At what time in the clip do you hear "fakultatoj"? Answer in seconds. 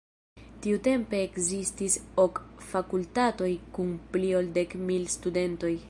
2.71-3.53